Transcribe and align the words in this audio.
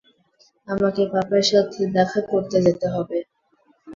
আমাকে 0.67 1.01
পাপার 1.13 1.43
সাথে 1.51 1.81
দেখা 1.95 2.21
করতে 2.31 2.57
যেতে 2.65 2.87
হবে। 2.93 3.17